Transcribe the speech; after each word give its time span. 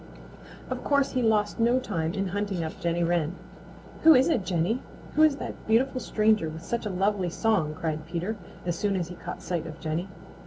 Of 0.71 0.83
course 0.83 1.11
he 1.11 1.21
lost 1.21 1.59
no 1.59 1.77
time 1.77 2.15
in 2.15 2.29
hunting 2.29 2.63
up 2.63 2.79
Jenny 2.79 3.03
Wren. 3.03 3.35
"Who 4.01 4.15
is 4.15 4.29
it, 4.29 4.43
Jenny? 4.43 4.81
Who 5.13 5.21
is 5.21 5.35
that 5.35 5.67
beautiful 5.67 5.99
stranger 6.01 6.49
with 6.49 6.63
such 6.63 6.87
a 6.87 6.89
lovely 6.89 7.29
song?" 7.29 7.75
cried 7.75 8.07
Peter, 8.07 8.35
as 8.65 8.75
soon 8.75 8.95
as 8.95 9.09
he 9.09 9.13
caught 9.15 9.43
sight 9.43 9.67
of 9.67 9.79
Jenny. 9.79 10.09